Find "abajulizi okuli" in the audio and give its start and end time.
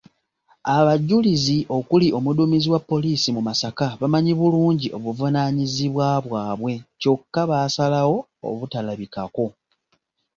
0.77-2.07